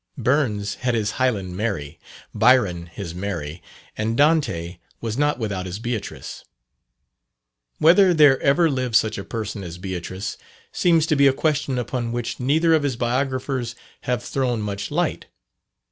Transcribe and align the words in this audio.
Burns 0.17 0.73
had 0.81 0.95
his 0.95 1.11
Highland 1.21 1.55
Mary, 1.55 1.99
Byron 2.33 2.87
his 2.87 3.13
Mary, 3.13 3.61
and 3.95 4.17
Dante 4.17 4.79
was 4.99 5.15
not 5.15 5.37
without 5.37 5.67
his 5.67 5.77
Beatrice. 5.77 6.43
Whether 7.77 8.11
there 8.11 8.39
ever 8.41 8.67
lived 8.67 8.95
such 8.95 9.19
a 9.19 9.23
person 9.23 9.61
as 9.63 9.77
Beatrice 9.77 10.39
seems 10.71 11.05
to 11.05 11.15
be 11.15 11.27
a 11.27 11.33
question 11.33 11.77
upon 11.77 12.11
which 12.11 12.39
neither 12.39 12.73
of 12.73 12.81
his 12.81 12.95
biographers 12.95 13.75
have 14.01 14.23
thrown 14.23 14.59
much 14.59 14.89
light. 14.89 15.27